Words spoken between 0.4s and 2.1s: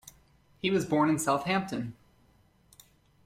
He was born in Southampton.